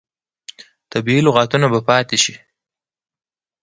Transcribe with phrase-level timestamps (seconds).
[0.91, 2.35] طبیعي لغتونه به پاتې شي.